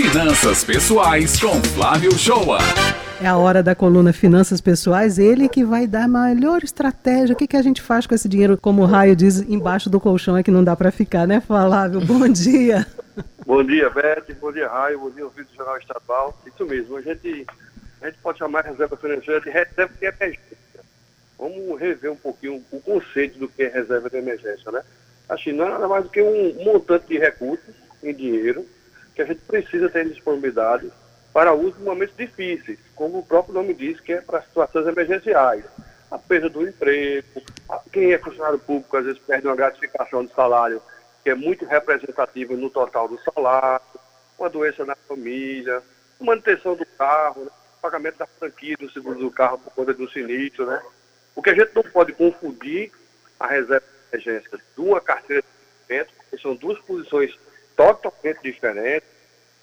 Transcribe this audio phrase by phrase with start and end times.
[0.00, 2.58] Finanças Pessoais com Flávio Shoa.
[3.20, 7.34] É a hora da coluna Finanças Pessoais, ele que vai dar a melhor estratégia.
[7.34, 9.98] O que, que a gente faz com esse dinheiro, como o Raio diz, embaixo do
[9.98, 12.00] colchão é que não dá para ficar, né, Flávio?
[12.00, 12.86] Bom dia.
[13.44, 14.32] Bom dia, Beth.
[14.40, 15.00] Bom dia, Raio.
[15.00, 16.42] Bom dia, ouvido do Jornal Estadual.
[16.46, 17.44] Isso mesmo, a gente,
[18.00, 20.84] a gente pode chamar de reserva financeira de reserva de emergência.
[21.36, 24.80] Vamos rever um pouquinho o conceito do que é reserva de emergência, né?
[25.28, 28.64] Assim, não é nada mais do que um montante de recursos em dinheiro
[29.18, 30.92] que a gente precisa ter disponibilidade
[31.32, 35.64] para uso em momentos difíceis, como o próprio nome diz, que é para situações emergenciais.
[36.08, 37.26] A perda do emprego,
[37.92, 40.80] quem é funcionário público às vezes perde uma gratificação de salário
[41.24, 43.84] que é muito representativa no total do salário,
[44.38, 45.82] uma doença na família,
[46.20, 47.50] manutenção do carro, né?
[47.82, 50.80] pagamento da franquia do seguro do carro por conta do sinistro, né?
[51.34, 52.92] O que a gente não pode confundir
[53.40, 55.48] a reserva de emergência de uma carteira de
[55.92, 57.36] investimento, porque são duas posições
[57.78, 59.08] totalmente diferentes,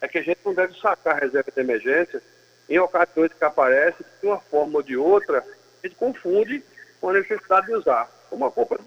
[0.00, 2.20] é que a gente não deve sacar a reserva de emergência
[2.68, 6.62] em ocasiões que aparece, de uma forma ou de outra, a gente confunde
[7.00, 8.10] com a necessidade de usar.
[8.30, 8.80] Uma compra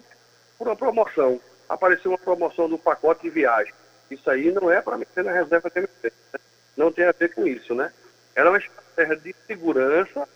[0.57, 1.39] por uma promoção.
[1.69, 3.73] Apareceu uma promoção do pacote de viagem.
[4.11, 6.13] Isso aí não é para meter na reserva de emergência.
[6.33, 6.39] Né?
[6.75, 7.91] Não tem a ver com isso, né?
[8.35, 10.27] Ela é uma estratégia de segurança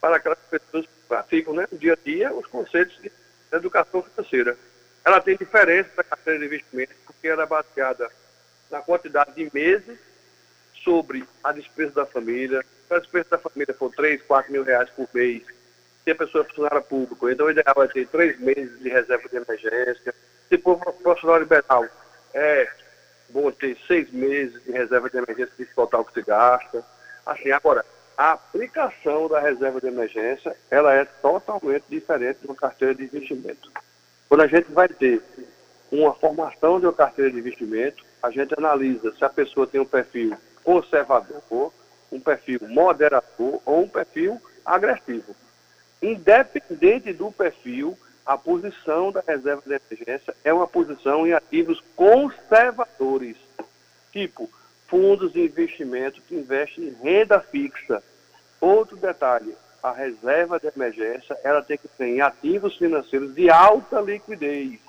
[0.00, 3.10] para aquelas pessoas que praticam né, no dia a dia os conceitos de
[3.52, 4.56] educação financeira.
[5.04, 8.10] Ela tem diferença da carteira de investimento, porque ela é baseada
[8.74, 9.96] na quantidade de meses
[10.82, 12.60] sobre a despesa da família.
[12.88, 15.44] Se a despesa da família for 3, 4 mil reais por mês,
[16.02, 19.28] se a pessoa é funcionária pública, então o ideal é ter três meses de reserva
[19.28, 20.14] de emergência.
[20.48, 21.86] Se for profissional liberal,
[22.34, 22.68] é
[23.30, 26.84] bom ter seis meses de reserva de emergência de total que se gasta.
[27.24, 27.84] Assim, agora,
[28.18, 33.70] a aplicação da reserva de emergência, ela é totalmente diferente de uma carteira de investimento.
[34.28, 35.22] Quando a gente vai ter
[35.92, 39.84] uma formação de uma carteira de investimento, a gente analisa se a pessoa tem um
[39.84, 41.70] perfil conservador,
[42.10, 45.36] um perfil moderador ou um perfil agressivo.
[46.00, 53.36] Independente do perfil, a posição da reserva de emergência é uma posição em ativos conservadores,
[54.10, 54.48] tipo
[54.88, 58.02] fundos de investimento que investem em renda fixa.
[58.58, 64.00] Outro detalhe, a reserva de emergência ela tem que ter em ativos financeiros de alta
[64.00, 64.80] liquidez.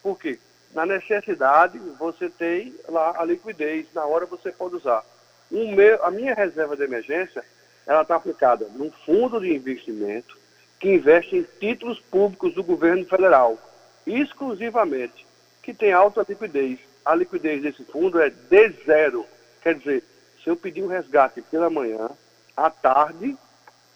[0.00, 0.38] Por quê?
[0.74, 5.04] Na necessidade, você tem lá a liquidez, na hora você pode usar.
[5.50, 7.42] Um a minha reserva de emergência,
[7.86, 10.36] ela está aplicada num fundo de investimento
[10.78, 13.58] que investe em títulos públicos do governo federal,
[14.06, 15.26] exclusivamente,
[15.62, 16.78] que tem alta liquidez.
[17.04, 19.26] A liquidez desse fundo é de zero.
[19.62, 20.04] Quer dizer,
[20.42, 22.10] se eu pedir um resgate pela manhã,
[22.56, 23.36] à tarde,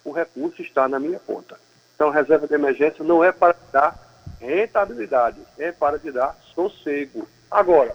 [0.04, 1.58] o recurso está na minha conta.
[1.94, 3.96] Então, reserva de emergência não é para dar
[4.40, 7.28] rentabilidade, é para te dar sossego.
[7.50, 7.94] Agora,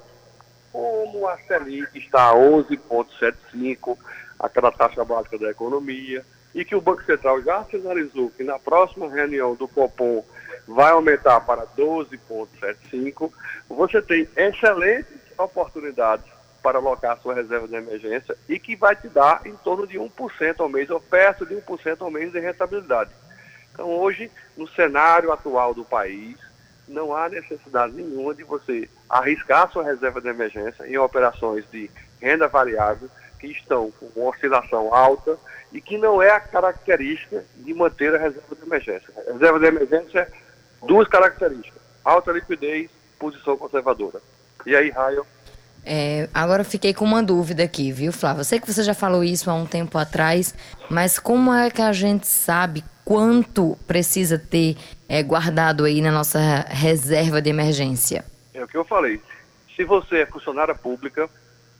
[0.71, 3.97] como a Selic está a 11,75,
[4.39, 6.23] aquela taxa básica da economia,
[6.53, 10.23] e que o Banco Central já sinalizou que na próxima reunião do Copom
[10.67, 13.31] vai aumentar para 12,75,
[13.69, 16.25] você tem excelentes oportunidades
[16.61, 20.59] para alocar sua reserva de emergência e que vai te dar em torno de 1%
[20.59, 23.11] ao mês, ou perto de 1% ao mês de rentabilidade.
[23.71, 26.35] Então, hoje, no cenário atual do país,
[26.87, 31.89] não há necessidade nenhuma de você arriscar sua reserva de emergência em operações de
[32.21, 33.09] renda variável
[33.39, 35.37] que estão com uma oscilação alta
[35.71, 39.09] e que não é a característica de manter a reserva de emergência.
[39.27, 40.31] A reserva de emergência
[40.85, 44.21] duas características: alta liquidez, posição conservadora.
[44.65, 45.25] E aí, Raio?
[45.85, 48.41] É, agora fiquei com uma dúvida aqui, viu, Flávio?
[48.41, 50.53] Eu sei que você já falou isso há um tempo atrás,
[50.89, 54.75] mas como é que a gente sabe quanto precisa ter
[55.07, 58.25] é, guardado aí na nossa reserva de emergência?
[58.53, 59.21] É o que eu falei.
[59.77, 61.29] Se você é funcionária pública,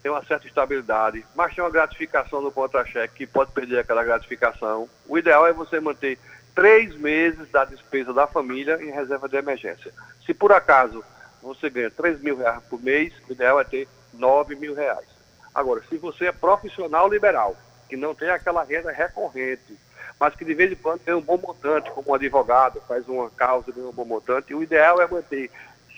[0.02, 4.88] tem uma certa estabilidade, mas tem uma gratificação no contra-cheque que pode perder aquela gratificação.
[5.06, 6.18] O ideal é você manter
[6.56, 9.92] três meses da despesa da família em reserva de emergência.
[10.26, 11.04] Se por acaso
[11.44, 15.08] você ganha 3 mil reais por mês, o ideal é ter 9 mil reais.
[15.54, 17.58] Agora, se você é profissional liberal,
[17.90, 19.78] que não tem aquela renda recorrente,
[20.20, 23.30] mas que de vez em quando tem um bom montante, como um advogado, faz uma
[23.30, 25.52] causa de um bom montante, o ideal é manter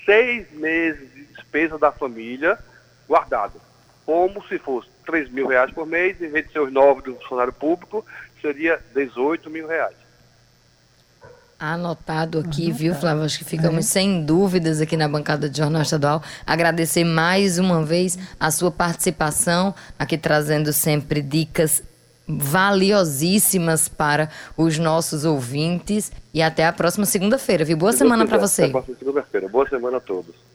[0.06, 2.58] seis meses de despesa da família
[3.08, 3.60] guardado,
[4.06, 7.16] como se fosse 3 mil reais por mês, em vez de ser os 9 do
[7.16, 8.06] funcionário público,
[8.42, 9.96] seria 18 mil reais.
[11.60, 13.24] Anotado aqui, viu, Flávio?
[13.24, 13.90] Acho que ficamos é.
[13.90, 16.24] sem dúvidas aqui na bancada de Jornal Estadual.
[16.48, 21.84] Agradecer mais uma vez a sua participação, aqui trazendo sempre dicas
[22.30, 26.12] valiosíssimas para os nossos ouvintes.
[26.34, 27.76] E até a próxima segunda-feira, viu?
[27.76, 28.64] Boa semana para você.
[28.64, 29.50] Até a próxima segunda-feira.
[29.50, 30.49] Boa semana a todos.